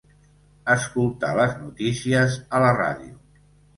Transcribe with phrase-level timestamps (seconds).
[0.75, 3.19] Escoltar les notícies a la ràdio.